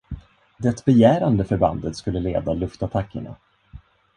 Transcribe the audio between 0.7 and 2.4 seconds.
begärande förbandet skulle